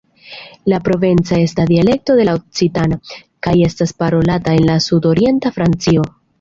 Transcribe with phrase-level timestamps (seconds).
[0.71, 2.99] La provenca estas dialekto de la okcitana,
[3.49, 6.13] kaj estas parolata en la sudorienta Francio.